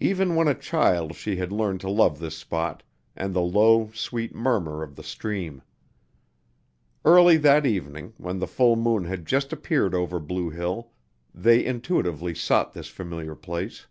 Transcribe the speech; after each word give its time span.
Even 0.00 0.36
when 0.36 0.48
a 0.48 0.54
child 0.54 1.14
she 1.14 1.36
had 1.36 1.52
learned 1.52 1.82
to 1.82 1.90
love 1.90 2.18
this 2.18 2.34
spot, 2.34 2.82
and 3.14 3.34
the 3.34 3.42
low, 3.42 3.90
sweet 3.92 4.34
murmur 4.34 4.82
of 4.82 4.96
the 4.96 5.02
stream. 5.02 5.60
Early 7.04 7.36
that 7.36 7.66
evening, 7.66 8.14
when 8.16 8.38
the 8.38 8.46
full 8.46 8.74
moon 8.74 9.04
had 9.04 9.26
just 9.26 9.52
appeared 9.52 9.94
over 9.94 10.18
Blue 10.18 10.48
Hill, 10.48 10.92
they 11.34 11.62
intuitively 11.62 12.34
sought 12.34 12.72
this 12.72 12.88
familiar 12.88 13.34
place. 13.34 13.86